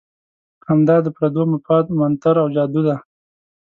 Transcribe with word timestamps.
همدا 0.69 0.95
د 1.03 1.07
پردو 1.17 1.43
مفاد 1.53 1.85
منتر 1.99 2.35
او 2.41 2.47
جادو 2.55 2.81
دی. 2.87 2.95